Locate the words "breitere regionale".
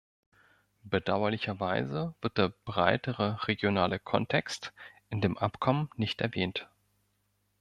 2.65-3.99